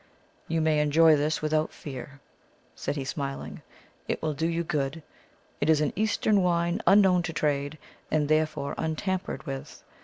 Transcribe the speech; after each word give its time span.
"You 0.47 0.61
may 0.61 0.79
enjoy 0.79 1.15
this 1.15 1.43
without 1.43 1.71
fear," 1.71 2.21
said 2.73 2.95
he, 2.95 3.05
smiling; 3.05 3.61
"it 4.07 4.19
will 4.19 4.33
do 4.33 4.47
you 4.47 4.63
good. 4.63 5.03
It 5.59 5.69
is 5.69 5.79
an 5.79 5.93
Eastern 5.95 6.41
wine, 6.41 6.81
unknown 6.87 7.21
to 7.21 7.33
trade, 7.33 7.77
and 8.09 8.27
therefore 8.27 8.73
untampered 8.79 9.43
with. 9.45 9.83